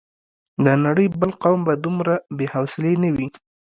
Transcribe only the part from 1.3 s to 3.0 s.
قوم به دومره بې حوصلې